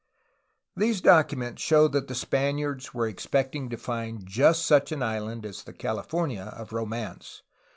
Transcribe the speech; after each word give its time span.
These 0.75 0.99
documents 1.01 1.61
show 1.61 1.87
that 1.89 2.07
the 2.07 2.15
Spaniards 2.15 2.91
were 2.91 3.07
expecting 3.07 3.69
to 3.69 3.77
find 3.77 4.25
just 4.25 4.65
such 4.65 4.91
an 4.91 5.03
island 5.03 5.45
as 5.45 5.61
the 5.61 5.73
"California" 5.73 6.51
of 6.57 6.73
romance. 6.73 7.43